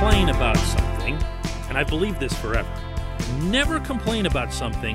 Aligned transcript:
complain 0.00 0.30
about 0.30 0.56
something, 0.56 1.14
and 1.68 1.76
I 1.76 1.84
believe 1.84 2.18
this 2.18 2.32
forever. 2.32 2.72
Never 3.42 3.78
complain 3.80 4.24
about 4.24 4.50
something 4.50 4.94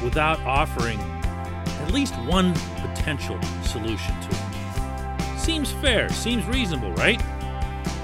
without 0.00 0.38
offering 0.42 1.00
at 1.00 1.90
least 1.90 2.14
one 2.20 2.54
potential 2.76 3.36
solution 3.64 4.14
to 4.20 4.28
it. 4.30 5.40
Seems 5.40 5.72
fair, 5.72 6.08
seems 6.10 6.46
reasonable, 6.46 6.92
right? 6.92 7.20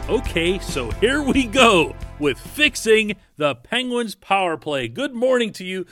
Okay, 0.08 0.58
so 0.58 0.90
here 1.00 1.22
we 1.22 1.46
go 1.46 1.94
with 2.18 2.36
fixing 2.36 3.14
the 3.36 3.54
Penguins 3.54 4.16
power 4.16 4.56
play. 4.56 4.88
Good 4.88 5.14
morning 5.14 5.52
to 5.52 5.64
you. 5.64 5.86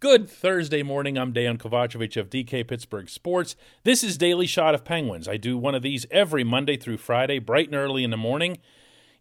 Good 0.00 0.28
Thursday 0.28 0.82
morning. 0.82 1.16
I'm 1.16 1.32
Dejan 1.32 1.58
Kovacevic 1.58 2.16
of 2.16 2.30
DK 2.30 2.66
Pittsburgh 2.66 3.08
Sports. 3.08 3.54
This 3.84 4.02
is 4.02 4.18
Daily 4.18 4.48
Shot 4.48 4.74
of 4.74 4.84
Penguins. 4.84 5.28
I 5.28 5.36
do 5.36 5.56
one 5.56 5.76
of 5.76 5.82
these 5.82 6.04
every 6.10 6.42
Monday 6.42 6.76
through 6.76 6.96
Friday, 6.96 7.38
bright 7.38 7.66
and 7.66 7.76
early 7.76 8.02
in 8.02 8.10
the 8.10 8.16
morning. 8.16 8.58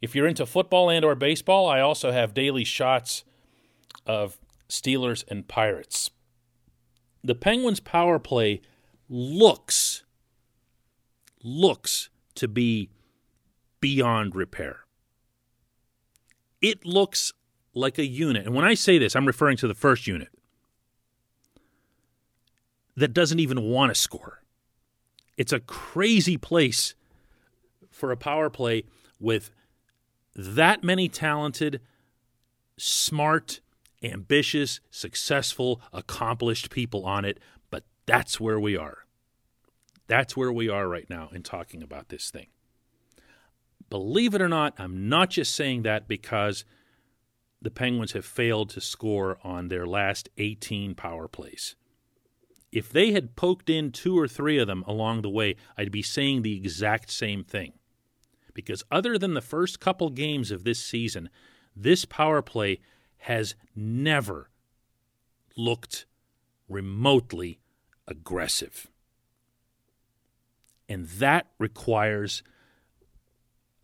If 0.05 0.13
you're 0.13 0.27
into 0.27 0.45
football 0.45 0.91
and 0.91 1.03
or 1.03 1.15
baseball, 1.15 1.67
I 1.67 1.79
also 1.79 2.11
have 2.11 2.35
daily 2.35 2.63
shots 2.63 3.23
of 4.05 4.37
Steelers 4.69 5.23
and 5.29 5.47
Pirates. 5.47 6.11
The 7.23 7.33
Penguins 7.33 7.79
power 7.79 8.19
play 8.19 8.61
looks 9.09 10.03
looks 11.41 12.09
to 12.35 12.47
be 12.47 12.91
beyond 13.81 14.35
repair. 14.35 14.81
It 16.61 16.85
looks 16.85 17.33
like 17.73 17.97
a 17.97 18.05
unit. 18.05 18.45
And 18.45 18.53
when 18.53 18.63
I 18.63 18.75
say 18.75 18.99
this, 18.99 19.15
I'm 19.15 19.25
referring 19.25 19.57
to 19.57 19.67
the 19.67 19.73
first 19.73 20.05
unit 20.05 20.29
that 22.95 23.11
doesn't 23.11 23.39
even 23.39 23.63
want 23.63 23.89
to 23.89 23.99
score. 23.99 24.43
It's 25.35 25.51
a 25.51 25.59
crazy 25.59 26.37
place 26.37 26.93
for 27.89 28.11
a 28.11 28.17
power 28.17 28.51
play 28.51 28.83
with 29.19 29.49
that 30.35 30.83
many 30.83 31.07
talented, 31.07 31.81
smart, 32.77 33.61
ambitious, 34.03 34.79
successful, 34.91 35.81
accomplished 35.93 36.69
people 36.69 37.05
on 37.05 37.25
it, 37.25 37.39
but 37.69 37.83
that's 38.05 38.39
where 38.39 38.59
we 38.59 38.77
are. 38.77 38.99
That's 40.07 40.37
where 40.37 40.51
we 40.51 40.69
are 40.69 40.87
right 40.87 41.09
now 41.09 41.29
in 41.31 41.41
talking 41.41 41.81
about 41.81 42.09
this 42.09 42.29
thing. 42.29 42.47
Believe 43.89 44.33
it 44.33 44.41
or 44.41 44.49
not, 44.49 44.73
I'm 44.77 45.09
not 45.09 45.29
just 45.29 45.55
saying 45.55 45.83
that 45.83 46.07
because 46.07 46.65
the 47.61 47.71
Penguins 47.71 48.11
have 48.11 48.25
failed 48.25 48.69
to 48.71 48.81
score 48.81 49.37
on 49.43 49.67
their 49.67 49.87
last 49.87 50.29
18 50.37 50.95
power 50.95 51.27
plays. 51.27 51.75
If 52.71 52.91
they 52.91 53.11
had 53.11 53.35
poked 53.35 53.69
in 53.69 53.91
two 53.91 54.19
or 54.19 54.27
three 54.27 54.57
of 54.57 54.67
them 54.67 54.83
along 54.85 55.21
the 55.21 55.29
way, 55.29 55.55
I'd 55.77 55.91
be 55.91 56.01
saying 56.01 56.41
the 56.41 56.57
exact 56.57 57.09
same 57.09 57.43
thing. 57.43 57.73
Because 58.55 58.83
other 58.89 59.19
than 59.19 59.35
the 59.35 59.41
first 59.41 59.79
couple 59.79 60.09
games 60.09 60.49
of 60.49 60.63
this 60.63 60.79
season, 60.79 61.29
this 61.75 62.05
power 62.05 62.41
play 62.41 62.79
has 63.19 63.53
never 63.75 64.49
looked 65.55 66.07
remotely 66.67 67.59
aggressive. 68.07 68.87
And 70.89 71.07
that 71.07 71.47
requires 71.59 72.41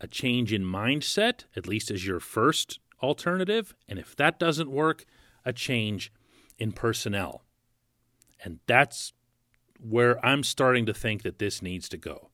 a 0.00 0.06
change 0.06 0.52
in 0.52 0.64
mindset, 0.64 1.44
at 1.54 1.68
least 1.68 1.90
as 1.90 2.06
your 2.06 2.18
first 2.18 2.80
alternative. 3.02 3.74
And 3.88 3.98
if 3.98 4.16
that 4.16 4.38
doesn't 4.38 4.70
work, 4.70 5.04
a 5.44 5.52
change 5.52 6.12
in 6.58 6.72
personnel. 6.72 7.44
And 8.42 8.58
that's 8.66 9.12
where 9.78 10.24
I'm 10.24 10.42
starting 10.42 10.86
to 10.86 10.94
think 10.94 11.22
that 11.22 11.38
this 11.38 11.62
needs 11.62 11.88
to 11.90 11.96
go. 11.96 12.31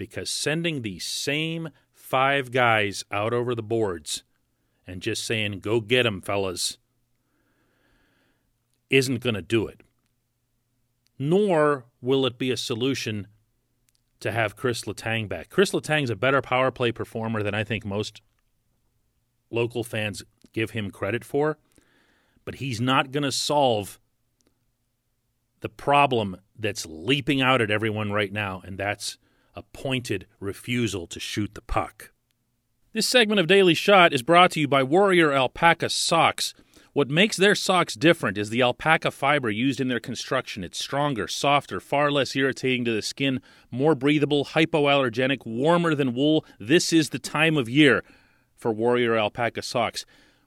Because 0.00 0.30
sending 0.30 0.80
these 0.80 1.04
same 1.04 1.68
five 1.92 2.52
guys 2.52 3.04
out 3.12 3.34
over 3.34 3.54
the 3.54 3.62
boards 3.62 4.22
and 4.86 5.02
just 5.02 5.26
saying, 5.26 5.60
go 5.60 5.82
get 5.82 6.04
them, 6.04 6.22
fellas, 6.22 6.78
isn't 8.88 9.20
going 9.20 9.34
to 9.34 9.42
do 9.42 9.66
it. 9.66 9.82
Nor 11.18 11.84
will 12.00 12.24
it 12.24 12.38
be 12.38 12.50
a 12.50 12.56
solution 12.56 13.26
to 14.20 14.32
have 14.32 14.56
Chris 14.56 14.86
Letang 14.86 15.28
back. 15.28 15.50
Chris 15.50 15.72
Letang's 15.72 16.08
a 16.08 16.16
better 16.16 16.40
power 16.40 16.70
play 16.70 16.92
performer 16.92 17.42
than 17.42 17.54
I 17.54 17.62
think 17.62 17.84
most 17.84 18.22
local 19.50 19.84
fans 19.84 20.22
give 20.54 20.70
him 20.70 20.90
credit 20.90 21.26
for, 21.26 21.58
but 22.46 22.54
he's 22.54 22.80
not 22.80 23.12
going 23.12 23.24
to 23.24 23.32
solve 23.32 24.00
the 25.60 25.68
problem 25.68 26.38
that's 26.58 26.86
leaping 26.86 27.42
out 27.42 27.60
at 27.60 27.70
everyone 27.70 28.12
right 28.12 28.32
now, 28.32 28.62
and 28.64 28.78
that's 28.78 29.18
a 29.54 29.62
pointed 29.62 30.26
refusal 30.38 31.06
to 31.06 31.20
shoot 31.20 31.54
the 31.54 31.60
puck. 31.60 32.12
This 32.92 33.06
segment 33.06 33.38
of 33.38 33.46
Daily 33.46 33.74
Shot 33.74 34.12
is 34.12 34.22
brought 34.22 34.50
to 34.52 34.60
you 34.60 34.66
by 34.66 34.82
Warrior 34.82 35.32
Alpaca 35.32 35.90
Socks. 35.90 36.54
What 36.92 37.08
makes 37.08 37.36
their 37.36 37.54
socks 37.54 37.94
different 37.94 38.36
is 38.36 38.50
the 38.50 38.62
alpaca 38.62 39.12
fiber 39.12 39.48
used 39.48 39.80
in 39.80 39.86
their 39.86 40.00
construction. 40.00 40.64
It's 40.64 40.82
stronger, 40.82 41.28
softer, 41.28 41.78
far 41.78 42.10
less 42.10 42.34
irritating 42.34 42.84
to 42.86 42.92
the 42.92 43.00
skin, 43.00 43.40
more 43.70 43.94
breathable, 43.94 44.44
hypoallergenic, 44.46 45.46
warmer 45.46 45.94
than 45.94 46.14
wool. 46.14 46.44
This 46.58 46.92
is 46.92 47.10
the 47.10 47.20
time 47.20 47.56
of 47.56 47.68
year 47.68 48.02
for 48.56 48.72
Warrior 48.72 49.16
Alpaca 49.16 49.62
Socks. 49.62 50.04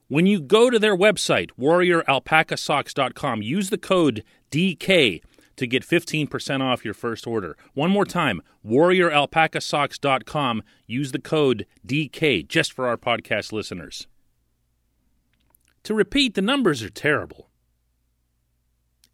When 0.10 0.28
you 0.28 0.42
go 0.42 0.70
to 0.70 0.78
their 0.78 0.98
website, 0.98 1.52
warrioralpacasocks.com, 1.58 3.42
use 3.42 3.70
the 3.70 3.78
code 3.78 4.24
DK 4.52 5.22
to 5.56 5.68
get 5.68 5.84
15% 5.84 6.62
off 6.62 6.86
your 6.86 6.94
first 6.94 7.28
order. 7.28 7.56
One 7.74 7.92
more 7.92 8.06
time, 8.06 8.42
warrioralpacasocks.com, 8.66 10.64
use 10.88 11.12
the 11.12 11.20
code 11.20 11.66
DK 11.86 12.48
just 12.48 12.74
for 12.74 12.88
our 12.88 12.98
podcast 12.98 13.52
listeners. 13.52 14.08
To 15.84 15.94
repeat, 15.94 16.36
the 16.36 16.42
numbers 16.42 16.82
are 16.82 16.90
terrible. 16.90 17.50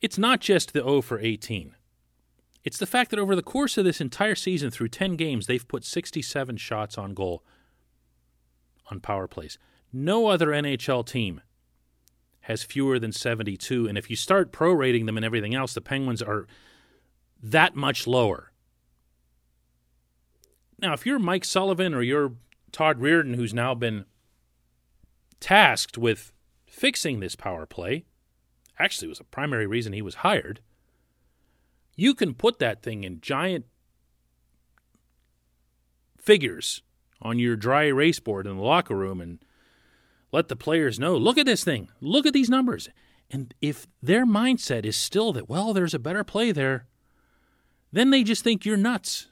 It's 0.01 0.17
not 0.17 0.39
just 0.39 0.73
the 0.73 0.79
0 0.81 1.01
for 1.01 1.19
18. 1.19 1.75
It's 2.63 2.77
the 2.77 2.85
fact 2.85 3.09
that 3.11 3.19
over 3.19 3.35
the 3.35 3.41
course 3.41 3.77
of 3.77 3.85
this 3.85 4.01
entire 4.01 4.35
season, 4.35 4.69
through 4.69 4.89
10 4.89 5.16
games, 5.16 5.47
they've 5.47 5.67
put 5.67 5.83
67 5.83 6.57
shots 6.57 6.97
on 6.97 7.13
goal 7.13 7.44
on 8.91 9.00
power 9.00 9.27
plays. 9.27 9.57
No 9.91 10.27
other 10.27 10.47
NHL 10.47 11.06
team 11.06 11.41
has 12.41 12.63
fewer 12.63 13.00
than 13.00 13.11
72. 13.11 13.88
And 13.88 13.97
if 13.97 14.09
you 14.09 14.16
start 14.16 14.51
prorating 14.51 15.05
them 15.05 15.17
and 15.17 15.25
everything 15.25 15.55
else, 15.55 15.73
the 15.73 15.81
Penguins 15.81 16.22
are 16.22 16.47
that 17.41 17.75
much 17.75 18.07
lower. 18.07 18.51
Now, 20.81 20.94
if 20.94 21.05
you're 21.05 21.19
Mike 21.19 21.45
Sullivan 21.45 21.94
or 21.94 22.01
you're 22.01 22.33
Todd 22.72 23.00
Reirden, 23.00 23.35
who's 23.35 23.53
now 23.53 23.75
been 23.75 24.05
tasked 25.39 25.97
with 25.97 26.31
fixing 26.66 27.19
this 27.19 27.35
power 27.35 27.66
play, 27.66 28.05
actually 28.77 29.07
was 29.07 29.19
a 29.19 29.25
primary 29.25 29.67
reason 29.67 29.94
he 29.94 30.01
was 30.01 30.16
hired, 30.16 30.61
you 31.95 32.13
can 32.13 32.33
put 32.33 32.59
that 32.59 32.81
thing 32.81 33.03
in 33.03 33.19
giant 33.19 33.66
figures 36.17 36.81
on 37.21 37.39
your 37.39 37.56
dry 37.56 37.83
erase 37.83 38.19
board 38.19 38.47
in 38.47 38.56
the 38.56 38.63
locker 38.63 38.95
room 38.95 39.19
and 39.19 39.39
let 40.31 40.47
the 40.47 40.56
players 40.56 41.00
know 41.00 41.17
look 41.17 41.38
at 41.38 41.45
this 41.45 41.63
thing, 41.63 41.90
look 42.01 42.25
at 42.25 42.34
these 42.34 42.50
numbers. 42.50 42.90
And 43.31 43.53
if 43.62 43.88
their 44.01 44.25
mindset 44.25 44.85
is 44.85 44.95
still 44.97 45.34
that, 45.34 45.50
well, 45.50 45.73
there's 45.73 45.94
a 45.94 46.00
better 46.00 46.23
play 46.23 46.51
there, 46.51 46.85
then 47.91 48.09
they 48.09 48.23
just 48.23 48.44
think 48.44 48.66
you're 48.66 48.78
nuts. 48.78 49.28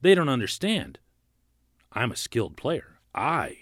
They 0.00 0.14
don't 0.14 0.28
understand. 0.28 0.98
I'm 1.92 2.12
a 2.12 2.16
skilled 2.16 2.56
player. 2.56 2.98
I 3.14 3.56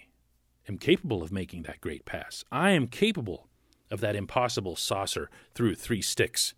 am 0.69 0.79
capable 0.79 1.23
of 1.23 1.33
making 1.33 1.63
that 1.63 1.81
great 1.81 2.05
pass. 2.05 2.45
I 2.51 2.71
am 2.71 2.89
capable 2.89 3.49
of 3.91 4.01
that 4.01 4.17
impossible 4.17 4.77
saucer 4.77 5.31
through 5.55 5.75
three 5.75 6.03
sticks 6.03 6.55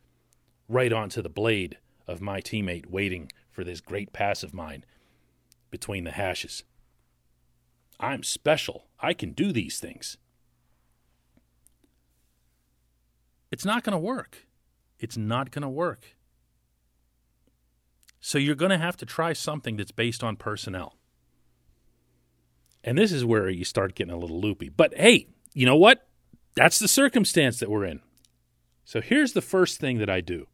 right 0.69 0.93
onto 0.93 1.21
the 1.21 1.29
blade 1.29 1.79
of 2.07 2.21
my 2.21 2.41
teammate 2.41 2.87
waiting 2.87 3.31
for 3.51 3.65
this 3.65 3.81
great 3.81 4.13
pass 4.13 4.43
of 4.43 4.55
mine 4.55 4.85
between 5.71 6.05
the 6.05 6.13
hashes. 6.13 6.65
I'm 8.01 8.23
special. 8.23 8.87
I 9.01 9.15
can 9.15 9.33
do 9.33 9.53
these 9.53 9.79
things. 9.79 10.17
It's 13.51 13.65
not 13.65 13.85
going 13.85 13.93
to 13.93 13.99
work. 13.99 14.47
It's 14.99 15.17
not 15.17 15.51
going 15.51 15.63
to 15.63 15.69
work. 15.69 16.17
So 18.21 18.39
you're 18.39 18.55
going 18.55 18.71
to 18.71 18.79
have 18.79 18.97
to 18.97 19.07
try 19.07 19.33
something 19.33 19.77
that's 19.77 19.93
based 19.93 20.25
on 20.25 20.37
personnel. 20.37 20.97
And 22.83 22.99
this 22.99 23.13
is 23.13 23.25
where 23.25 23.49
you 23.49 23.65
start 23.65 23.95
getting 23.95 24.13
a 24.13 24.19
little 24.19 24.41
loopy. 24.41 24.69
But 24.69 24.95
hey, 24.97 25.29
you 25.53 25.67
know 25.67 25.77
what? 25.77 26.09
That's 26.57 26.79
the 26.79 26.89
circumstance 26.89 27.61
that 27.61 27.71
we're 27.71 27.85
in. 27.85 28.01
So 28.85 29.01
here's 29.01 29.33
the 29.33 29.43
first 29.43 29.79
thing 29.79 29.99
that 29.99 30.11
I 30.11 30.21
do 30.21 30.47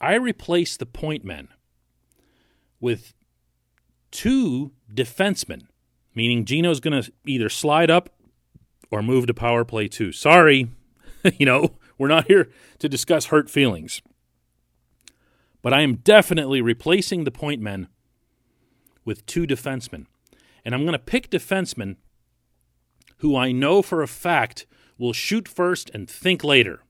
I 0.00 0.14
replace 0.14 0.76
the 0.76 0.86
point 0.86 1.24
men 1.24 1.48
with 2.80 3.14
two 4.10 4.72
defensemen, 4.92 5.66
meaning 6.14 6.44
Gino's 6.44 6.80
going 6.80 7.02
to 7.02 7.12
either 7.26 7.48
slide 7.48 7.90
up 7.90 8.10
or 8.90 9.02
move 9.02 9.26
to 9.26 9.34
power 9.34 9.64
play 9.64 9.88
two. 9.88 10.12
Sorry, 10.12 10.68
you 11.38 11.46
know, 11.46 11.74
we're 11.98 12.08
not 12.08 12.26
here 12.26 12.50
to 12.78 12.88
discuss 12.88 13.26
hurt 13.26 13.50
feelings. 13.50 14.02
But 15.62 15.72
I 15.72 15.80
am 15.80 15.96
definitely 15.96 16.60
replacing 16.60 17.24
the 17.24 17.30
point 17.30 17.60
men 17.60 17.88
with 19.04 19.24
two 19.26 19.46
defensemen. 19.46 20.06
And 20.64 20.74
I'm 20.74 20.82
going 20.82 20.92
to 20.92 20.98
pick 20.98 21.30
defensemen 21.30 21.96
who 23.18 23.36
I 23.36 23.52
know 23.52 23.82
for 23.82 24.02
a 24.02 24.08
fact 24.08 24.66
will 24.98 25.12
shoot 25.12 25.48
first 25.48 25.90
and 25.90 26.08
think 26.08 26.44
later. 26.44 26.80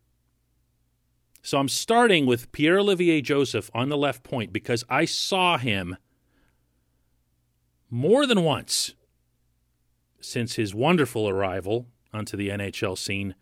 So 1.43 1.59
I'm 1.59 1.69
starting 1.69 2.27
with 2.27 2.51
Pierre 2.53 2.79
Olivier 2.79 3.21
Joseph 3.21 3.71
on 3.75 3.89
the 3.89 3.97
left 3.97 4.23
point 4.23 4.53
because 4.53 4.83
I 4.89 5.05
saw 5.05 5.59
him 5.59 5.97
more 7.91 8.27
than 8.27 8.43
once 8.43 8.95
since 10.25 10.57
his 10.57 10.75
wonderful 10.75 11.29
arrival 11.29 11.87
onto 12.13 12.37
the 12.37 12.49
NHL 12.49 12.97
scene, 12.97 13.35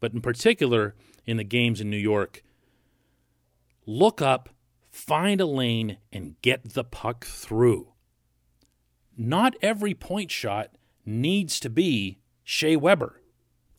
but 0.00 0.12
in 0.12 0.20
particular 0.20 0.94
in 1.26 1.36
the 1.36 1.44
games 1.44 1.80
in 1.80 1.90
New 1.90 1.96
York. 1.98 2.42
Look 3.86 4.22
up, 4.22 4.48
find 4.90 5.40
a 5.40 5.46
lane, 5.46 5.98
and 6.12 6.40
get 6.42 6.74
the 6.74 6.84
puck 6.84 7.24
through. 7.24 7.92
Not 9.16 9.56
every 9.60 9.94
point 9.94 10.30
shot 10.30 10.70
needs 11.04 11.60
to 11.60 11.70
be 11.70 12.18
Shea 12.44 12.76
Weber. 12.76 13.20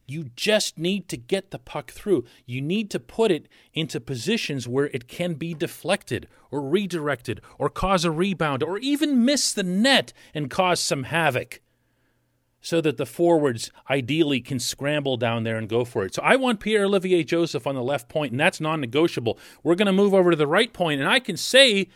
You 0.06 0.26
just 0.36 0.80
need 0.80 1.08
to 1.10 1.18
get 1.18 1.52
the 1.52 1.60
puck 1.60 1.92
through. 1.92 2.26
You 2.46 2.62
need 2.62 2.90
to 2.92 3.00
put 3.00 3.32
it 3.32 3.48
into 3.74 4.00
positions 4.00 4.68
where 4.68 4.88
it 4.88 5.08
can 5.08 5.36
be 5.36 5.54
deflected 5.54 6.28
or 6.50 6.68
redirected 6.68 7.42
or 7.60 7.70
cause 7.70 8.06
a 8.06 8.12
rebound 8.12 8.64
or 8.64 8.80
even 8.80 9.24
miss 9.24 9.54
the 9.54 9.64
net 9.64 10.12
and 10.34 10.50
cause 10.50 10.80
some 10.80 11.04
havoc 11.04 11.62
so 12.62 12.82
that 12.82 12.98
the 12.98 13.06
forwards 13.06 13.72
ideally 13.90 14.42
can 14.42 14.60
scramble 14.60 15.18
down 15.18 15.44
there 15.44 15.58
and 15.58 15.70
go 15.70 15.86
for 15.86 16.04
it. 16.06 16.14
So 16.14 16.22
I 16.22 16.36
want 16.36 16.60
Pierre 16.60 16.86
Olivier 16.86 17.24
Joseph 17.24 17.66
on 17.66 17.76
the 17.76 17.84
left 17.84 18.10
point, 18.10 18.32
and 18.32 18.40
that's 18.40 18.60
non 18.60 18.82
negotiable. 18.82 19.38
We're 19.64 19.76
going 19.76 19.86
to 19.86 19.94
move 19.94 20.14
over 20.14 20.32
to 20.32 20.38
the 20.38 20.48
right 20.48 20.72
point, 20.72 21.00
and 21.00 21.10
I 21.10 21.20
can 21.20 21.38
say 21.38 21.88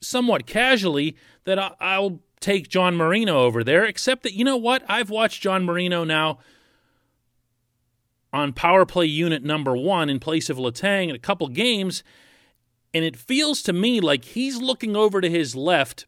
somewhat 0.00 0.46
casually 0.46 1.16
that 1.44 1.76
I'll 1.80 2.20
take 2.40 2.68
John 2.68 2.96
Marino 2.96 3.40
over 3.40 3.62
there, 3.64 3.84
except 3.84 4.22
that, 4.24 4.34
you 4.34 4.44
know 4.44 4.56
what? 4.56 4.82
I've 4.88 5.10
watched 5.10 5.42
John 5.42 5.64
Marino 5.64 6.04
now 6.04 6.38
on 8.32 8.52
power 8.52 8.84
play 8.84 9.06
unit 9.06 9.42
number 9.42 9.76
one 9.76 10.10
in 10.10 10.20
place 10.20 10.50
of 10.50 10.56
Letang 10.56 11.08
in 11.08 11.14
a 11.14 11.20
couple 11.20 11.48
games, 11.48 12.02
and 12.92 13.04
it 13.04 13.16
feels 13.16 13.62
to 13.62 13.72
me 13.72 14.00
like 14.00 14.24
he's 14.24 14.58
looking 14.58 14.96
over 14.96 15.20
to 15.20 15.30
his 15.30 15.54
left 15.54 16.06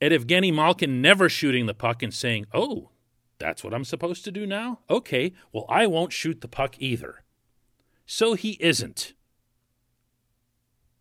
at 0.00 0.12
Evgeny 0.12 0.52
Malkin 0.52 1.02
never 1.02 1.28
shooting 1.28 1.66
the 1.66 1.74
puck 1.74 2.02
and 2.02 2.12
saying, 2.12 2.46
oh, 2.52 2.90
that's 3.38 3.62
what 3.62 3.74
I'm 3.74 3.84
supposed 3.84 4.24
to 4.24 4.32
do 4.32 4.46
now? 4.46 4.80
Okay, 4.90 5.32
well, 5.52 5.66
I 5.68 5.86
won't 5.86 6.12
shoot 6.12 6.40
the 6.40 6.48
puck 6.48 6.76
either. 6.78 7.22
So 8.06 8.34
he 8.34 8.56
isn't. 8.60 9.14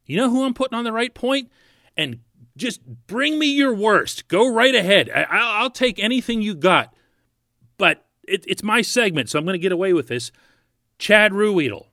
You 0.06 0.18
know 0.18 0.30
who 0.30 0.44
I'm 0.44 0.54
putting 0.54 0.78
on 0.78 0.84
the 0.84 0.94
right 0.94 1.14
point? 1.14 1.52
And 1.96 2.20
just 2.56 2.82
bring 3.08 3.40
me 3.40 3.48
your 3.48 3.74
worst. 3.74 4.28
Go 4.28 4.52
right 4.52 4.74
ahead. 4.76 5.10
I, 5.10 5.62
will 5.62 5.70
take 5.70 6.00
anything 6.00 6.42
you 6.42 6.56
got. 6.56 6.94
But 7.78 8.06
it, 8.28 8.46
it's 8.48 8.64
my 8.64 8.82
segment, 8.82 9.30
so 9.30 9.40
I'm 9.40 9.46
going 9.46 9.54
to 9.54 9.60
get 9.60 9.72
away 9.72 9.94
with 9.94 10.08
this. 10.08 10.32
Chad 11.00 11.32
Ruhwedel. 11.32 11.88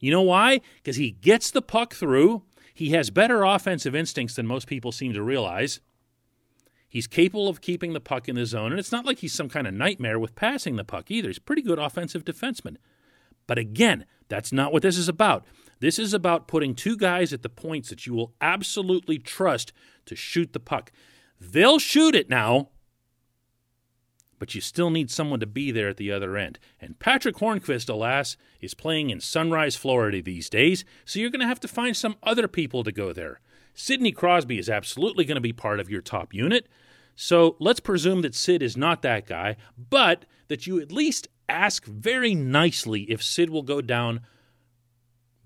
You 0.00 0.10
know 0.10 0.22
why? 0.22 0.60
Because 0.76 0.96
he 0.96 1.10
gets 1.10 1.50
the 1.50 1.62
puck 1.62 1.94
through. 1.94 2.42
He 2.72 2.90
has 2.90 3.10
better 3.10 3.42
offensive 3.42 3.94
instincts 3.94 4.36
than 4.36 4.46
most 4.46 4.66
people 4.66 4.92
seem 4.92 5.12
to 5.12 5.22
realize. 5.22 5.80
He's 6.88 7.06
capable 7.06 7.48
of 7.48 7.60
keeping 7.60 7.92
the 7.92 8.00
puck 8.00 8.28
in 8.28 8.36
the 8.36 8.46
zone, 8.46 8.72
and 8.72 8.78
it's 8.78 8.92
not 8.92 9.04
like 9.04 9.18
he's 9.18 9.34
some 9.34 9.48
kind 9.48 9.66
of 9.66 9.74
nightmare 9.74 10.18
with 10.18 10.34
passing 10.34 10.76
the 10.76 10.84
puck 10.84 11.10
either. 11.10 11.28
He's 11.28 11.38
a 11.38 11.42
pretty 11.42 11.62
good 11.62 11.78
offensive 11.78 12.24
defenseman. 12.24 12.76
But 13.46 13.58
again, 13.58 14.06
that's 14.28 14.52
not 14.52 14.72
what 14.72 14.82
this 14.82 14.96
is 14.96 15.08
about. 15.08 15.44
This 15.80 15.98
is 15.98 16.14
about 16.14 16.48
putting 16.48 16.74
two 16.74 16.96
guys 16.96 17.32
at 17.32 17.42
the 17.42 17.48
points 17.48 17.90
that 17.90 18.06
you 18.06 18.14
will 18.14 18.34
absolutely 18.40 19.18
trust 19.18 19.72
to 20.06 20.16
shoot 20.16 20.52
the 20.52 20.60
puck. 20.60 20.90
They'll 21.40 21.78
shoot 21.78 22.14
it 22.14 22.28
now, 22.28 22.70
but 24.38 24.54
you 24.54 24.60
still 24.60 24.90
need 24.90 25.10
someone 25.10 25.40
to 25.40 25.46
be 25.46 25.70
there 25.70 25.88
at 25.88 25.96
the 25.96 26.10
other 26.10 26.36
end. 26.36 26.58
And 26.80 26.98
Patric 26.98 27.36
Hornqvist, 27.36 27.88
alas, 27.88 28.36
is 28.60 28.74
playing 28.74 29.10
in 29.10 29.20
Sunrise, 29.20 29.76
Florida 29.76 30.22
these 30.22 30.48
days, 30.48 30.84
so 31.04 31.18
you're 31.18 31.30
going 31.30 31.40
to 31.40 31.46
have 31.46 31.60
to 31.60 31.68
find 31.68 31.96
some 31.96 32.16
other 32.22 32.48
people 32.48 32.82
to 32.84 32.92
go 32.92 33.12
there. 33.12 33.40
Sidney 33.80 34.10
Crosby 34.10 34.58
is 34.58 34.68
absolutely 34.68 35.24
going 35.24 35.36
to 35.36 35.40
be 35.40 35.52
part 35.52 35.78
of 35.78 35.88
your 35.88 36.02
top 36.02 36.34
unit. 36.34 36.66
So 37.14 37.54
let's 37.60 37.78
presume 37.78 38.22
that 38.22 38.34
Sid 38.34 38.60
is 38.60 38.76
not 38.76 39.02
that 39.02 39.24
guy, 39.24 39.56
but 39.76 40.24
that 40.48 40.66
you 40.66 40.80
at 40.80 40.90
least 40.90 41.28
ask 41.48 41.84
very 41.84 42.34
nicely 42.34 43.02
if 43.02 43.22
Sid 43.22 43.50
will 43.50 43.62
go 43.62 43.80
down 43.80 44.22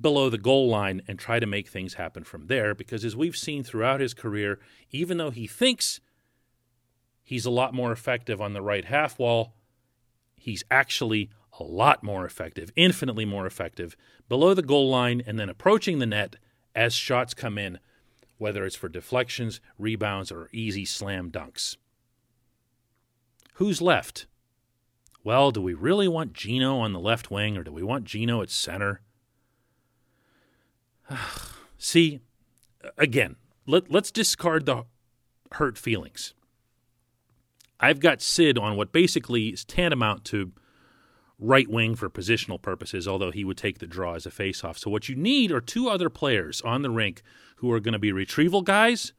below 0.00 0.30
the 0.30 0.38
goal 0.38 0.66
line 0.70 1.02
and 1.06 1.18
try 1.18 1.40
to 1.40 1.46
make 1.46 1.68
things 1.68 1.94
happen 1.94 2.24
from 2.24 2.46
there. 2.46 2.74
Because 2.74 3.04
as 3.04 3.14
we've 3.14 3.36
seen 3.36 3.62
throughout 3.62 4.00
his 4.00 4.14
career, 4.14 4.58
even 4.90 5.18
though 5.18 5.30
he 5.30 5.46
thinks 5.46 6.00
he's 7.22 7.44
a 7.44 7.50
lot 7.50 7.74
more 7.74 7.92
effective 7.92 8.40
on 8.40 8.54
the 8.54 8.62
right 8.62 8.86
half 8.86 9.18
wall, 9.18 9.56
he's 10.36 10.64
actually 10.70 11.28
a 11.60 11.62
lot 11.62 12.02
more 12.02 12.24
effective, 12.24 12.72
infinitely 12.76 13.26
more 13.26 13.46
effective, 13.46 13.94
below 14.26 14.54
the 14.54 14.62
goal 14.62 14.88
line 14.88 15.22
and 15.26 15.38
then 15.38 15.50
approaching 15.50 15.98
the 15.98 16.06
net 16.06 16.36
as 16.74 16.94
shots 16.94 17.34
come 17.34 17.58
in 17.58 17.78
whether 18.42 18.66
it's 18.66 18.74
for 18.74 18.88
deflections, 18.88 19.60
rebounds, 19.78 20.32
or 20.32 20.50
easy 20.52 20.84
slam 20.84 21.30
dunks. 21.30 21.76
Who's 23.54 23.80
left? 23.80 24.26
Well, 25.22 25.52
do 25.52 25.62
we 25.62 25.74
really 25.74 26.08
want 26.08 26.32
Gino 26.32 26.78
on 26.78 26.92
the 26.92 26.98
left 26.98 27.30
wing 27.30 27.56
or 27.56 27.62
do 27.62 27.70
we 27.70 27.84
want 27.84 28.04
Gino 28.04 28.42
at 28.42 28.50
center? 28.50 29.00
See, 31.78 32.18
again, 32.98 33.36
let, 33.64 33.88
let's 33.92 34.10
discard 34.10 34.66
the 34.66 34.86
hurt 35.52 35.78
feelings. 35.78 36.34
I've 37.78 38.00
got 38.00 38.20
Sid 38.20 38.58
on 38.58 38.76
what 38.76 38.90
basically 38.90 39.50
is 39.50 39.64
tantamount 39.64 40.24
to 40.26 40.50
right 41.42 41.68
wing 41.68 41.96
for 41.96 42.08
positional 42.08 42.60
purposes, 42.60 43.08
although 43.08 43.32
he 43.32 43.44
would 43.44 43.56
take 43.56 43.78
the 43.78 43.86
draw 43.86 44.14
as 44.14 44.26
a 44.26 44.30
faceoff. 44.30 44.78
So 44.78 44.90
what 44.90 45.08
you 45.08 45.16
need 45.16 45.50
are 45.50 45.60
two 45.60 45.88
other 45.88 46.08
players 46.08 46.60
on 46.62 46.82
the 46.82 46.90
rink 46.90 47.22
who 47.56 47.70
are 47.72 47.80
going 47.80 47.92
to 47.92 47.98
be 47.98 48.12
retrieval 48.12 48.62
guys, 48.62 49.12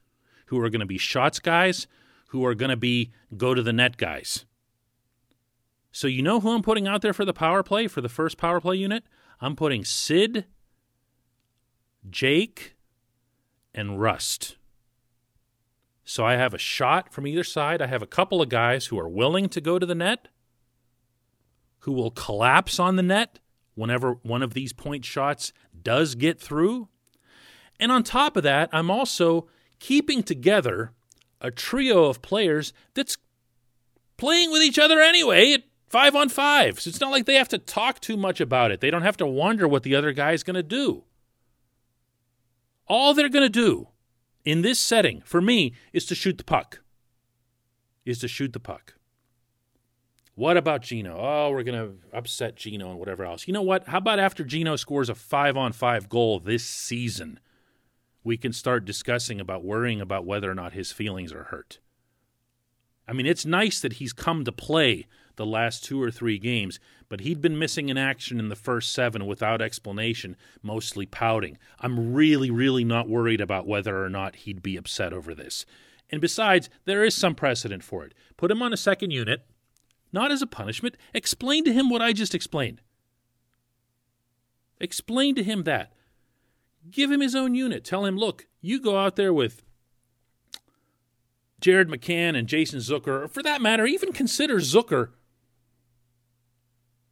who 0.47 0.59
are 0.59 0.69
going 0.69 0.79
to 0.79 0.85
be 0.85 0.97
shots 0.97 1.39
guys, 1.39 1.87
who 2.29 2.45
are 2.45 2.55
going 2.55 2.69
to 2.69 2.77
be 2.77 3.11
go 3.35 3.53
to 3.53 3.61
the 3.61 3.73
net 3.73 3.97
guys. 3.97 4.45
So 5.91 6.07
you 6.07 6.23
know 6.23 6.39
who 6.39 6.49
I'm 6.49 6.63
putting 6.63 6.87
out 6.87 7.01
there 7.01 7.13
for 7.13 7.25
the 7.25 7.33
power 7.33 7.61
play 7.61 7.87
for 7.87 8.01
the 8.01 8.09
first 8.09 8.37
power 8.37 8.59
play 8.59 8.77
unit? 8.77 9.03
I'm 9.39 9.55
putting 9.55 9.85
Sid, 9.85 10.45
Jake, 12.09 12.75
and 13.75 13.99
Rust. 13.99 14.55
So 16.05 16.25
I 16.25 16.35
have 16.35 16.53
a 16.53 16.57
shot 16.57 17.13
from 17.13 17.27
either 17.27 17.43
side. 17.43 17.81
I 17.81 17.87
have 17.87 18.01
a 18.01 18.07
couple 18.07 18.41
of 18.41 18.49
guys 18.49 18.87
who 18.87 18.99
are 18.99 19.09
willing 19.09 19.49
to 19.49 19.61
go 19.61 19.77
to 19.77 19.85
the 19.85 19.95
net 19.95 20.29
who 21.83 21.91
will 21.91 22.11
collapse 22.11 22.79
on 22.79 22.95
the 22.95 23.03
net 23.03 23.39
whenever 23.75 24.13
one 24.23 24.41
of 24.41 24.53
these 24.53 24.71
point 24.71 25.03
shots 25.03 25.51
does 25.81 26.15
get 26.15 26.39
through. 26.39 26.87
And 27.79 27.91
on 27.91 28.03
top 28.03 28.37
of 28.37 28.43
that, 28.43 28.69
I'm 28.71 28.89
also 28.89 29.47
keeping 29.79 30.23
together 30.23 30.93
a 31.41 31.51
trio 31.51 32.05
of 32.05 32.21
players 32.21 32.71
that's 32.93 33.17
playing 34.15 34.49
with 34.49 34.61
each 34.61 34.79
other 34.79 35.01
anyway 35.01 35.51
at 35.53 35.63
five 35.89 36.15
on 36.15 36.29
five. 36.29 36.79
So 36.79 36.87
it's 36.87 37.01
not 37.01 37.11
like 37.11 37.25
they 37.25 37.35
have 37.35 37.49
to 37.49 37.57
talk 37.57 37.99
too 37.99 38.15
much 38.15 38.39
about 38.39 38.71
it. 38.71 38.79
They 38.79 38.89
don't 38.89 39.01
have 39.01 39.17
to 39.17 39.27
wonder 39.27 39.67
what 39.67 39.83
the 39.83 39.95
other 39.95 40.13
guy 40.13 40.31
is 40.31 40.43
going 40.43 40.55
to 40.55 40.63
do. 40.63 41.03
All 42.87 43.13
they're 43.13 43.27
going 43.27 43.43
to 43.45 43.49
do 43.49 43.89
in 44.45 44.61
this 44.61 44.79
setting, 44.79 45.21
for 45.25 45.41
me, 45.41 45.73
is 45.91 46.05
to 46.05 46.15
shoot 46.15 46.37
the 46.37 46.43
puck. 46.45 46.79
Is 48.05 48.19
to 48.19 48.29
shoot 48.29 48.53
the 48.53 48.59
puck. 48.59 48.95
What 50.35 50.57
about 50.57 50.81
Gino? 50.81 51.15
Oh, 51.19 51.51
we're 51.51 51.63
going 51.63 51.79
to 51.79 52.17
upset 52.17 52.55
Gino 52.55 52.89
and 52.89 52.97
whatever 52.97 53.23
else. 53.23 53.47
You 53.47 53.53
know 53.53 53.61
what? 53.61 53.87
How 53.87 53.99
about 53.99 54.19
after 54.19 54.43
Gino 54.43 54.75
scores 54.75 55.09
a 55.09 55.15
five 55.15 55.55
on 55.55 55.73
five 55.73 56.09
goal 56.09 56.39
this 56.39 56.65
season, 56.65 57.39
we 58.23 58.37
can 58.37 58.51
start 58.51 58.85
discussing 58.85 59.39
about 59.39 59.63
worrying 59.63 60.01
about 60.01 60.25
whether 60.25 60.49
or 60.49 60.55
not 60.55 60.73
his 60.73 60.91
feelings 60.91 61.31
are 61.31 61.43
hurt. 61.45 61.79
I 63.07 63.13
mean, 63.13 63.25
it's 63.25 63.45
nice 63.45 63.79
that 63.81 63.93
he's 63.93 64.13
come 64.13 64.43
to 64.45 64.51
play 64.51 65.07
the 65.35 65.45
last 65.45 65.83
two 65.83 66.01
or 66.01 66.09
three 66.09 66.39
games, 66.39 66.79
but 67.09 67.19
he'd 67.21 67.41
been 67.41 67.59
missing 67.59 67.89
in 67.89 67.97
action 67.97 68.39
in 68.39 68.49
the 68.49 68.55
first 68.55 68.91
seven 68.91 69.25
without 69.25 69.61
explanation, 69.61 70.35
mostly 70.61 71.05
pouting. 71.05 71.57
I'm 71.79 72.13
really, 72.13 72.49
really 72.49 72.83
not 72.83 73.09
worried 73.09 73.41
about 73.41 73.67
whether 73.67 74.03
or 74.03 74.09
not 74.09 74.37
he'd 74.37 74.63
be 74.63 74.77
upset 74.77 75.11
over 75.11 75.35
this. 75.35 75.65
And 76.09 76.21
besides, 76.21 76.69
there 76.85 77.03
is 77.03 77.15
some 77.15 77.35
precedent 77.35 77.83
for 77.83 78.05
it. 78.05 78.13
Put 78.37 78.51
him 78.51 78.61
on 78.61 78.73
a 78.73 78.77
second 78.77 79.11
unit 79.11 79.45
not 80.13 80.31
as 80.31 80.41
a 80.41 80.47
punishment. 80.47 80.95
Explain 81.13 81.65
to 81.65 81.73
him 81.73 81.89
what 81.89 82.01
I 82.01 82.13
just 82.13 82.35
explained. 82.35 82.81
Explain 84.79 85.35
to 85.35 85.43
him 85.43 85.63
that. 85.63 85.93
Give 86.89 87.11
him 87.11 87.21
his 87.21 87.35
own 87.35 87.55
unit. 87.55 87.83
Tell 87.83 88.05
him, 88.05 88.17
look, 88.17 88.47
you 88.61 88.79
go 88.79 88.97
out 88.97 89.15
there 89.15 89.33
with 89.33 89.63
Jared 91.61 91.87
McCann 91.87 92.37
and 92.37 92.47
Jason 92.47 92.79
Zucker, 92.79 93.23
or 93.23 93.27
for 93.27 93.41
that 93.41 93.61
matter, 93.61 93.85
even 93.85 94.11
consider 94.11 94.57
Zucker 94.57 95.11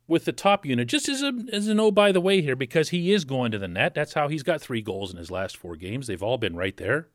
with 0.07 0.25
the 0.25 0.33
top 0.33 0.65
unit, 0.65 0.89
just 0.89 1.07
as, 1.07 1.23
a, 1.23 1.31
as 1.53 1.67
an 1.67 1.79
oh, 1.79 1.89
by 1.89 2.11
the 2.11 2.19
way 2.19 2.41
here, 2.41 2.57
because 2.57 2.89
he 2.89 3.13
is 3.13 3.23
going 3.23 3.51
to 3.51 3.57
the 3.57 3.67
net. 3.69 3.93
That's 3.93 4.13
how 4.13 4.27
he's 4.27 4.43
got 4.43 4.61
three 4.61 4.81
goals 4.81 5.09
in 5.09 5.17
his 5.17 5.31
last 5.31 5.55
four 5.55 5.77
games. 5.77 6.07
They've 6.07 6.21
all 6.21 6.37
been 6.37 6.57
right 6.57 6.75
there. 6.75 7.07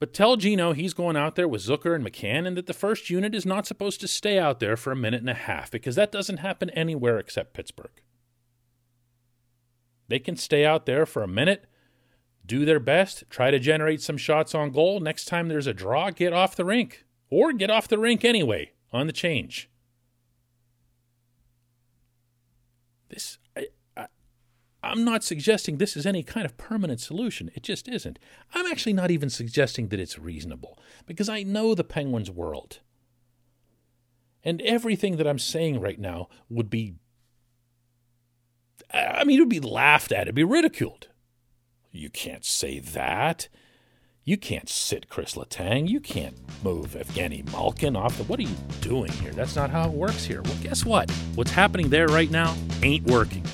But 0.00 0.14
tell 0.14 0.36
Gino 0.36 0.72
he's 0.72 0.94
going 0.94 1.16
out 1.16 1.36
there 1.36 1.46
with 1.46 1.62
Zucker 1.62 1.94
and 1.94 2.04
McCann 2.04 2.46
and 2.46 2.56
that 2.56 2.66
the 2.66 2.72
first 2.72 3.10
unit 3.10 3.34
is 3.34 3.44
not 3.44 3.66
supposed 3.66 4.00
to 4.00 4.08
stay 4.08 4.38
out 4.38 4.58
there 4.58 4.76
for 4.76 4.90
a 4.90 4.96
minute 4.96 5.20
and 5.20 5.28
a 5.28 5.34
half 5.34 5.70
because 5.70 5.94
that 5.94 6.10
doesn't 6.10 6.38
happen 6.38 6.70
anywhere 6.70 7.18
except 7.18 7.52
Pittsburgh. 7.52 8.02
They 10.08 10.18
can 10.18 10.36
stay 10.36 10.64
out 10.64 10.86
there 10.86 11.04
for 11.04 11.22
a 11.22 11.28
minute, 11.28 11.66
do 12.44 12.64
their 12.64 12.80
best, 12.80 13.24
try 13.28 13.50
to 13.50 13.58
generate 13.58 14.00
some 14.00 14.16
shots 14.16 14.54
on 14.54 14.70
goal. 14.70 15.00
Next 15.00 15.26
time 15.26 15.48
there's 15.48 15.66
a 15.66 15.74
draw, 15.74 16.10
get 16.10 16.32
off 16.32 16.56
the 16.56 16.64
rink 16.64 17.04
or 17.28 17.52
get 17.52 17.70
off 17.70 17.86
the 17.86 17.98
rink 17.98 18.24
anyway 18.24 18.72
on 18.92 19.06
the 19.06 19.12
change. 19.12 19.68
This 23.10 23.38
I'm 24.90 25.04
not 25.04 25.22
suggesting 25.22 25.78
this 25.78 25.96
is 25.96 26.04
any 26.04 26.24
kind 26.24 26.44
of 26.44 26.56
permanent 26.56 27.00
solution. 27.00 27.50
It 27.54 27.62
just 27.62 27.86
isn't. 27.86 28.18
I'm 28.52 28.66
actually 28.66 28.92
not 28.92 29.12
even 29.12 29.30
suggesting 29.30 29.88
that 29.88 30.00
it's 30.00 30.18
reasonable 30.18 30.78
because 31.06 31.28
I 31.28 31.44
know 31.44 31.74
the 31.74 31.84
Penguins' 31.84 32.30
world. 32.30 32.80
And 34.42 34.60
everything 34.62 35.16
that 35.16 35.28
I'm 35.28 35.38
saying 35.38 35.80
right 35.80 35.98
now 35.98 36.28
would 36.48 36.70
be, 36.70 36.94
I 38.92 39.22
mean, 39.24 39.38
it 39.38 39.42
would 39.42 39.48
be 39.48 39.60
laughed 39.60 40.10
at, 40.10 40.22
it'd 40.22 40.34
be 40.34 40.42
ridiculed. 40.42 41.08
You 41.92 42.10
can't 42.10 42.44
say 42.44 42.80
that. 42.80 43.48
You 44.24 44.36
can't 44.36 44.68
sit 44.68 45.08
Chris 45.08 45.34
Letang. 45.34 45.88
You 45.88 46.00
can't 46.00 46.36
move 46.64 46.90
Evgeny 46.90 47.50
Malkin 47.52 47.96
off 47.96 48.16
the. 48.16 48.24
What 48.24 48.38
are 48.38 48.42
you 48.42 48.54
doing 48.80 49.10
here? 49.12 49.32
That's 49.32 49.56
not 49.56 49.70
how 49.70 49.86
it 49.86 49.92
works 49.92 50.24
here. 50.24 50.42
Well, 50.42 50.56
guess 50.62 50.84
what? 50.84 51.10
What's 51.34 51.50
happening 51.50 51.88
there 51.88 52.06
right 52.06 52.30
now 52.30 52.54
ain't 52.82 53.06
working 53.06 53.44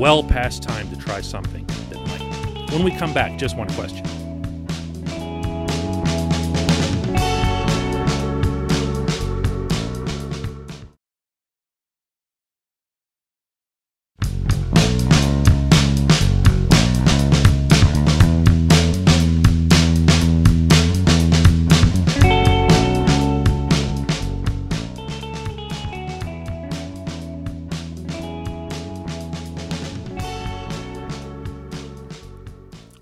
well 0.00 0.22
past 0.22 0.62
time 0.62 0.88
to 0.88 0.96
try 0.96 1.20
something 1.20 1.66
that 1.90 1.98
might. 2.06 2.72
When 2.72 2.82
we 2.82 2.90
come 2.90 3.12
back, 3.12 3.38
just 3.38 3.54
one 3.54 3.68
question. 3.74 4.09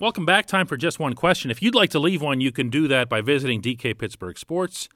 Welcome 0.09 0.25
back. 0.25 0.47
Time 0.47 0.67
for 0.67 0.79
just 0.79 0.99
one 0.99 1.13
question. 1.13 1.51
If 1.51 1.61
you'd 1.61 1.75
like 1.75 1.91
to 1.91 1.99
leave 1.99 2.23
one, 2.23 2.41
you 2.41 2.51
can 2.51 2.71
do 2.71 2.89
that 2.89 3.11
by 3.11 3.21
visiting 3.21 3.61
DK 3.61 3.99
Pittsburgh 3.99 4.39
Sports. 4.39 4.89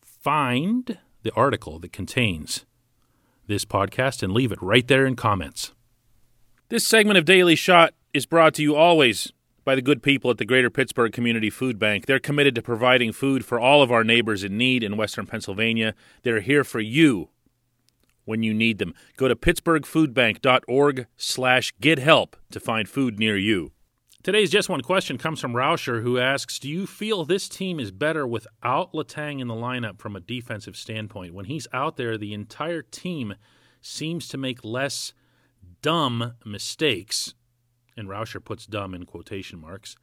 Find 0.00 0.98
the 1.24 1.32
article 1.32 1.80
that 1.80 1.92
contains 1.92 2.64
this 3.48 3.64
podcast 3.64 4.22
and 4.22 4.32
leave 4.32 4.52
it 4.52 4.62
right 4.62 4.86
there 4.86 5.06
in 5.06 5.16
comments. 5.16 5.72
This 6.68 6.86
segment 6.86 7.18
of 7.18 7.24
Daily 7.24 7.56
Shot 7.56 7.94
is 8.14 8.26
brought 8.26 8.54
to 8.54 8.62
you 8.62 8.76
always 8.76 9.32
by 9.64 9.74
the 9.74 9.82
good 9.82 10.04
people 10.04 10.30
at 10.30 10.38
the 10.38 10.44
Greater 10.44 10.70
Pittsburgh 10.70 11.12
Community 11.12 11.50
Food 11.50 11.76
Bank. 11.76 12.06
They're 12.06 12.20
committed 12.20 12.54
to 12.54 12.62
providing 12.62 13.10
food 13.10 13.44
for 13.44 13.58
all 13.58 13.82
of 13.82 13.90
our 13.90 14.04
neighbors 14.04 14.44
in 14.44 14.56
need 14.56 14.84
in 14.84 14.96
Western 14.96 15.26
Pennsylvania. 15.26 15.96
They're 16.22 16.42
here 16.42 16.62
for 16.62 16.78
you 16.78 17.30
when 18.24 18.44
you 18.44 18.54
need 18.54 18.78
them. 18.78 18.94
Go 19.16 19.26
to 19.26 19.34
pittsburghfoodbank.org 19.34 21.08
slash 21.16 21.74
get 21.80 21.98
help 21.98 22.36
to 22.52 22.60
find 22.60 22.88
food 22.88 23.18
near 23.18 23.36
you. 23.36 23.72
Today's 24.26 24.50
Just 24.50 24.68
One 24.68 24.80
question 24.80 25.18
comes 25.18 25.40
from 25.40 25.52
Rauscher, 25.52 26.02
who 26.02 26.18
asks 26.18 26.58
Do 26.58 26.68
you 26.68 26.84
feel 26.84 27.24
this 27.24 27.48
team 27.48 27.78
is 27.78 27.92
better 27.92 28.26
without 28.26 28.92
Letang 28.92 29.40
in 29.40 29.46
the 29.46 29.54
lineup 29.54 30.00
from 30.00 30.16
a 30.16 30.20
defensive 30.20 30.76
standpoint? 30.76 31.32
When 31.32 31.44
he's 31.44 31.68
out 31.72 31.96
there, 31.96 32.18
the 32.18 32.34
entire 32.34 32.82
team 32.82 33.36
seems 33.80 34.26
to 34.26 34.36
make 34.36 34.64
less 34.64 35.12
dumb 35.80 36.32
mistakes, 36.44 37.34
and 37.96 38.08
Rauscher 38.08 38.44
puts 38.44 38.66
dumb 38.66 38.94
in 38.94 39.04
quotation 39.06 39.60
marks, 39.60 39.94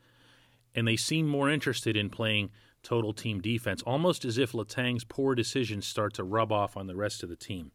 and 0.73 0.87
they 0.87 0.95
seem 0.95 1.27
more 1.27 1.49
interested 1.49 1.97
in 1.97 2.09
playing 2.09 2.49
total 2.81 3.11
team 3.11 3.41
defense, 3.41 3.81
almost 3.81 4.23
as 4.23 4.37
if 4.37 4.53
Letang's 4.53 5.03
poor 5.03 5.35
decisions 5.35 5.85
start 5.85 6.13
to 6.13 6.23
rub 6.23 6.49
off 6.49 6.77
on 6.77 6.87
the 6.87 6.95
rest 6.95 7.23
of 7.23 7.29
the 7.29 7.35
team. 7.35 7.71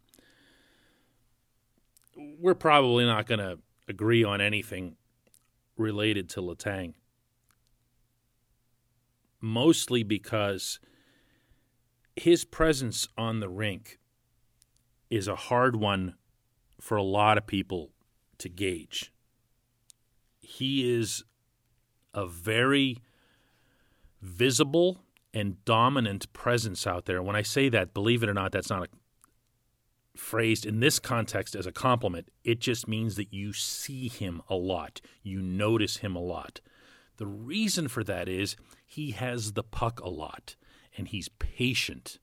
We're 2.17 2.55
probably 2.55 3.05
not 3.05 3.27
going 3.27 3.41
to 3.41 3.59
agree 3.87 4.25
on 4.25 4.41
anything 4.41 4.97
related 5.79 6.29
to 6.31 6.41
Letang. 6.41 6.95
Mostly 9.41 10.03
because 10.03 10.81
his 12.17 12.45
presence 12.45 13.09
on 13.17 13.41
the 13.41 13.49
rink 13.49 13.99
is 15.11 15.29
a 15.29 15.37
hard 15.37 15.77
one 15.77 16.15
for 16.81 16.97
a 16.97 17.03
lot 17.03 17.39
of 17.39 17.47
people 17.47 17.91
to 18.39 18.49
gauge. 18.49 19.13
He 20.41 20.93
is 20.93 21.25
a 22.15 22.27
very 22.27 22.99
visible 24.21 25.01
and 25.33 25.65
dominant 25.65 26.33
presence 26.33 26.87
out 26.87 27.05
there. 27.05 27.23
When 27.23 27.37
I 27.37 27.43
say 27.43 27.69
that, 27.69 27.95
believe 27.95 28.23
it 28.23 28.29
or 28.29 28.35
not, 28.35 28.53
that's 28.53 28.71
not 28.71 28.83
a 28.83 28.89
phrased 30.19 30.67
in 30.67 30.81
this 30.81 30.99
context 30.99 31.55
as 31.55 31.67
a 31.67 31.73
compliment. 31.73 32.29
It 32.45 32.61
just 32.61 32.89
means 32.89 33.17
that 33.17 33.33
you 33.33 33.53
see 33.53 34.09
him 34.09 34.43
a 34.49 34.55
lot, 34.55 35.01
you 35.23 35.41
notice 35.41 35.99
him 35.99 36.17
a 36.17 36.23
lot. 36.23 36.61
The 37.17 37.27
reason 37.27 37.89
for 37.89 38.05
that 38.05 38.29
is 38.29 38.57
he 38.87 39.13
has 39.13 39.53
the 39.53 39.63
puck 39.63 40.01
a 40.01 40.09
lot 40.09 40.57
and 40.97 41.09
he's 41.09 41.29
patient. 41.29 42.19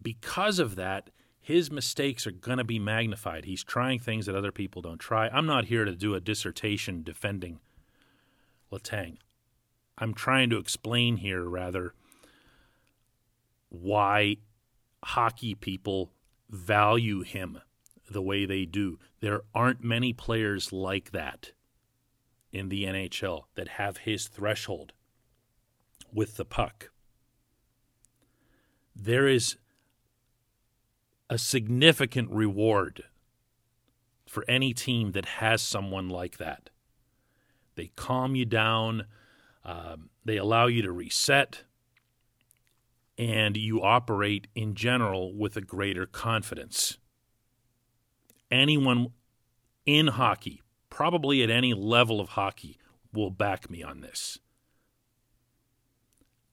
Because 0.00 0.58
of 0.58 0.76
that, 0.76 1.10
his 1.40 1.70
mistakes 1.70 2.26
are 2.26 2.32
going 2.32 2.58
to 2.58 2.64
be 2.64 2.78
magnified. 2.78 3.44
He's 3.44 3.62
trying 3.62 3.98
things 3.98 4.26
that 4.26 4.34
other 4.34 4.52
people 4.52 4.82
don't 4.82 4.98
try. 4.98 5.28
I'm 5.28 5.46
not 5.46 5.66
here 5.66 5.84
to 5.84 5.94
do 5.94 6.14
a 6.14 6.20
dissertation 6.20 7.02
defending 7.02 7.60
Letang. 8.72 9.18
I'm 9.98 10.12
trying 10.12 10.50
to 10.50 10.58
explain 10.58 11.18
here, 11.18 11.44
rather, 11.44 11.94
why 13.68 14.36
hockey 15.10 15.54
people 15.54 16.10
value 16.50 17.22
him 17.22 17.60
the 18.10 18.20
way 18.20 18.44
they 18.44 18.64
do. 18.64 18.98
There 19.20 19.42
aren't 19.54 19.84
many 19.84 20.12
players 20.12 20.72
like 20.72 21.12
that 21.12 21.52
in 22.52 22.70
the 22.70 22.84
NHL 22.84 23.44
that 23.54 23.68
have 23.68 23.98
his 23.98 24.26
threshold 24.26 24.92
with 26.12 26.36
the 26.36 26.44
puck. 26.44 26.90
There 28.96 29.28
is 29.28 29.56
a 31.30 31.38
significant 31.38 32.30
reward 32.32 33.04
for 34.26 34.44
any 34.48 34.74
team 34.74 35.12
that 35.12 35.26
has 35.26 35.62
someone 35.62 36.08
like 36.08 36.38
that. 36.38 36.70
They 37.76 37.92
calm 37.94 38.34
you 38.34 38.44
down, 38.44 39.06
um, 39.64 40.10
they 40.24 40.36
allow 40.36 40.66
you 40.66 40.82
to 40.82 40.90
reset, 40.90 41.62
and 43.18 43.56
you 43.56 43.82
operate 43.82 44.46
in 44.54 44.74
general 44.74 45.34
with 45.34 45.56
a 45.56 45.60
greater 45.60 46.06
confidence. 46.06 46.98
Anyone 48.50 49.08
in 49.84 50.08
hockey, 50.08 50.62
probably 50.90 51.42
at 51.42 51.50
any 51.50 51.74
level 51.74 52.20
of 52.20 52.30
hockey, 52.30 52.78
will 53.12 53.30
back 53.30 53.70
me 53.70 53.82
on 53.82 54.00
this. 54.00 54.38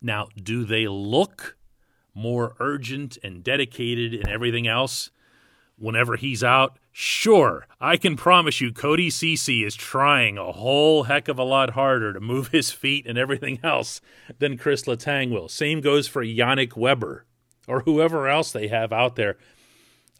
Now, 0.01 0.27
do 0.35 0.65
they 0.65 0.87
look 0.87 1.57
more 2.13 2.55
urgent 2.59 3.17
and 3.23 3.43
dedicated 3.43 4.13
and 4.13 4.27
everything 4.27 4.67
else 4.67 5.09
whenever 5.83 6.15
he's 6.15 6.43
out? 6.43 6.79
Sure, 6.91 7.67
I 7.81 7.97
can 7.97 8.15
promise 8.15 8.61
you 8.61 8.71
Cody 8.71 9.09
Ceci 9.09 9.63
is 9.63 9.75
trying 9.75 10.37
a 10.37 10.51
whole 10.51 11.03
heck 11.03 11.27
of 11.27 11.37
a 11.37 11.43
lot 11.43 11.71
harder 11.71 12.13
to 12.13 12.19
move 12.19 12.47
his 12.47 12.71
feet 12.71 13.05
and 13.05 13.17
everything 13.17 13.59
else 13.63 13.99
than 14.39 14.57
Chris 14.57 14.83
Letang 14.83 15.31
will. 15.31 15.49
Same 15.49 15.81
goes 15.81 16.07
for 16.07 16.23
Yannick 16.23 16.77
Weber 16.77 17.25
or 17.67 17.81
whoever 17.81 18.27
else 18.27 18.51
they 18.51 18.67
have 18.67 18.93
out 18.93 19.15
there 19.15 19.37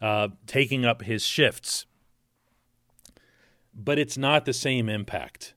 uh, 0.02 0.28
taking 0.46 0.84
up 0.84 1.02
his 1.02 1.24
shifts. 1.24 1.86
But 3.74 3.98
it's 3.98 4.18
not 4.18 4.44
the 4.44 4.52
same 4.52 4.88
impact. 4.88 5.54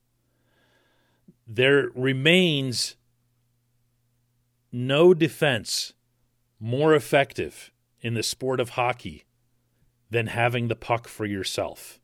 There 1.45 1.89
remains 1.93 2.95
no 4.71 5.13
defense 5.13 5.93
more 6.59 6.93
effective 6.95 7.71
in 8.01 8.13
the 8.13 8.23
sport 8.23 8.59
of 8.59 8.69
hockey 8.69 9.23
than 10.09 10.27
having 10.27 10.67
the 10.67 10.75
puck 10.75 11.07
for 11.07 11.25
yourself. 11.25 11.99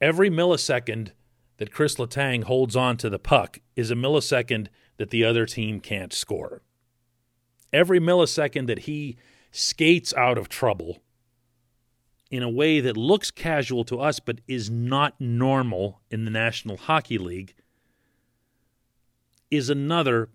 Every 0.00 0.30
millisecond 0.30 1.10
that 1.56 1.72
Chris 1.72 1.96
Letang 1.96 2.44
holds 2.44 2.76
on 2.76 2.96
to 2.98 3.10
the 3.10 3.18
puck 3.18 3.58
is 3.76 3.90
a 3.90 3.96
millisecond 3.96 4.68
that 4.96 5.10
the 5.10 5.24
other 5.24 5.44
team 5.44 5.80
can't 5.80 6.12
score. 6.12 6.62
Every 7.72 8.00
millisecond 8.00 8.66
that 8.68 8.80
he 8.80 9.16
skates 9.50 10.14
out 10.14 10.38
of 10.38 10.48
trouble 10.48 10.98
in 12.30 12.42
a 12.42 12.50
way 12.50 12.80
that 12.80 12.96
looks 12.96 13.30
casual 13.30 13.84
to 13.84 14.00
us 14.00 14.20
but 14.20 14.40
is 14.46 14.70
not 14.70 15.20
normal 15.20 16.00
in 16.10 16.24
the 16.24 16.30
National 16.30 16.76
Hockey 16.76 17.18
League 17.18 17.54
is 19.50 19.70
another 19.70 20.28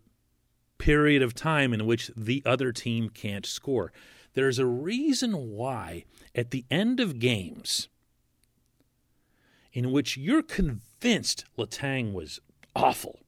period 0.77 1.21
of 1.21 1.33
time 1.33 1.73
in 1.73 1.85
which 1.85 2.11
the 2.17 2.41
other 2.45 2.71
team 2.71 3.09
can't 3.09 3.45
score. 3.45 3.93
There's 4.33 4.59
a 4.59 4.65
reason 4.65 5.51
why 5.51 6.05
at 6.33 6.51
the 6.51 6.65
end 6.71 6.99
of 6.99 7.19
games 7.19 7.89
in 9.71 9.91
which 9.91 10.17
you're 10.17 10.43
convinced 10.43 11.45
Letang 11.57 12.13
was 12.13 12.39
awful 12.75 13.19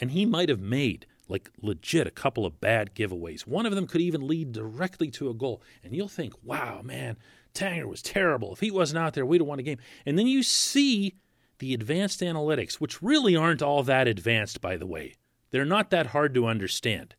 and 0.00 0.12
he 0.12 0.26
might 0.26 0.48
have 0.48 0.60
made 0.60 1.06
like 1.28 1.50
legit 1.60 2.06
a 2.06 2.10
couple 2.10 2.46
of 2.46 2.60
bad 2.60 2.94
giveaways. 2.94 3.46
One 3.46 3.66
of 3.66 3.74
them 3.74 3.86
could 3.86 4.00
even 4.00 4.26
lead 4.26 4.52
directly 4.52 5.10
to 5.12 5.28
a 5.28 5.34
goal. 5.34 5.62
And 5.84 5.94
you'll 5.94 6.08
think, 6.08 6.32
wow, 6.42 6.80
man, 6.82 7.16
Tanger 7.54 7.86
was 7.86 8.02
terrible. 8.02 8.52
If 8.52 8.60
he 8.60 8.70
wasn't 8.70 8.98
out 8.98 9.14
there, 9.14 9.26
we'd 9.26 9.40
have 9.40 9.48
won 9.48 9.58
a 9.58 9.62
game. 9.62 9.78
And 10.06 10.18
then 10.18 10.26
you 10.26 10.42
see 10.42 11.16
the 11.58 11.74
advanced 11.74 12.20
analytics, 12.20 12.74
which 12.74 13.02
really 13.02 13.36
aren't 13.36 13.62
all 13.62 13.82
that 13.82 14.08
advanced, 14.08 14.60
by 14.60 14.76
the 14.76 14.86
way. 14.86 15.16
They're 15.50 15.64
not 15.64 15.90
that 15.90 16.08
hard 16.08 16.34
to 16.34 16.46
understand. 16.46 17.14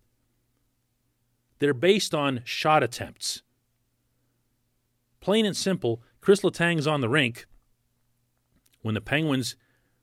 They're 1.60 1.74
based 1.74 2.16
on 2.16 2.42
shot 2.46 2.84
attempts. 2.84 3.44
Plain 5.20 5.46
and 5.46 5.56
simple, 5.56 6.02
Chris 6.22 6.42
Letang's 6.42 6.88
on 6.88 7.02
the 7.02 7.10
rink 7.10 7.46
when 8.82 8.96
the 8.96 9.02
Penguins 9.02 9.56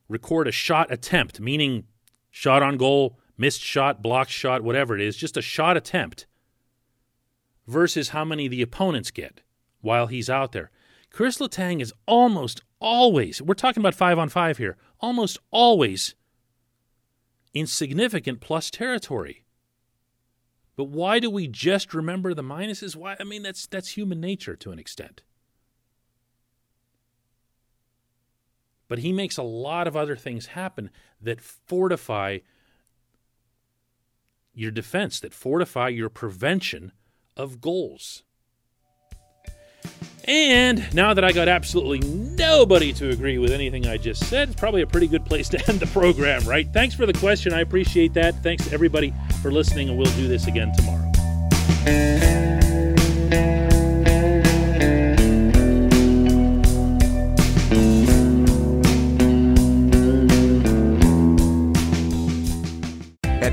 record 0.08 0.46
a 0.46 0.52
shot 0.52 0.92
attempt, 0.92 1.40
meaning 1.40 1.84
shot 2.30 2.62
on 2.62 2.76
goal, 2.76 3.18
missed 3.38 3.60
shot, 3.60 4.02
blocked 4.02 4.30
shot, 4.30 4.62
whatever 4.62 4.94
it 4.94 5.00
is, 5.00 5.16
just 5.16 5.36
a 5.36 5.42
shot 5.42 5.76
attempt, 5.76 6.26
versus 7.66 8.10
how 8.10 8.24
many 8.24 8.48
the 8.48 8.62
opponents 8.62 9.10
get 9.10 9.40
while 9.80 10.06
he's 10.06 10.30
out 10.30 10.52
there. 10.52 10.70
Chris 11.10 11.38
Letang 11.38 11.80
is 11.80 11.94
almost 12.06 12.62
always, 12.78 13.40
we're 13.40 13.54
talking 13.54 13.80
about 13.80 13.94
five 13.94 14.18
on 14.18 14.28
five 14.28 14.58
here, 14.58 14.76
almost 15.00 15.38
always 15.50 16.14
in 17.54 17.66
significant 17.66 18.40
plus 18.40 18.70
territory. 18.70 19.45
But 20.76 20.84
why 20.84 21.18
do 21.18 21.30
we 21.30 21.48
just 21.48 21.94
remember 21.94 22.34
the 22.34 22.42
minuses? 22.42 22.94
Why? 22.94 23.16
I 23.18 23.24
mean, 23.24 23.42
that's 23.42 23.66
that's 23.66 23.96
human 23.96 24.20
nature 24.20 24.56
to 24.56 24.70
an 24.70 24.78
extent. 24.78 25.22
But 28.88 29.00
he 29.00 29.12
makes 29.12 29.36
a 29.36 29.42
lot 29.42 29.88
of 29.88 29.96
other 29.96 30.16
things 30.16 30.46
happen 30.46 30.90
that 31.20 31.40
fortify 31.40 32.38
your 34.54 34.70
defense, 34.70 35.18
that 35.20 35.34
fortify 35.34 35.88
your 35.88 36.08
prevention 36.08 36.92
of 37.36 37.60
goals. 37.60 38.22
And 40.26 40.92
now 40.92 41.14
that 41.14 41.24
I 41.24 41.32
got 41.32 41.48
absolutely 41.48 42.00
nobody 42.00 42.92
to 42.94 43.10
agree 43.10 43.38
with 43.38 43.52
anything 43.52 43.86
I 43.86 43.96
just 43.96 44.26
said, 44.26 44.48
it's 44.50 44.58
probably 44.58 44.82
a 44.82 44.86
pretty 44.86 45.06
good 45.06 45.24
place 45.24 45.48
to 45.50 45.68
end 45.68 45.80
the 45.80 45.86
program, 45.86 46.44
right? 46.44 46.68
Thanks 46.72 46.94
for 46.94 47.06
the 47.06 47.12
question. 47.14 47.52
I 47.52 47.60
appreciate 47.60 48.14
that. 48.14 48.34
Thanks 48.42 48.66
to 48.66 48.74
everybody 48.74 49.14
for 49.40 49.52
listening, 49.52 49.88
and 49.88 49.96
we'll 49.98 50.12
do 50.16 50.26
this 50.26 50.46
again 50.46 50.72
tomorrow. 50.76 52.25